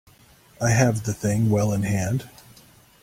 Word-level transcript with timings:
I 0.59 0.71
have 0.71 1.03
the 1.03 1.13
thing 1.13 1.51
well 1.51 1.71
in 1.73 1.83
hand. 1.83 2.27